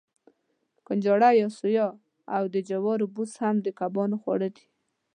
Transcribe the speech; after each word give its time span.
کنجاړه 0.87 1.29
یا 1.39 1.47
سویا 1.57 1.87
او 2.35 2.43
د 2.53 2.55
جوارو 2.69 3.05
بوس 3.15 3.31
هم 3.43 3.55
د 3.61 3.67
کبانو 3.79 4.15
خواړه 4.21 4.49
دي. 4.55 4.65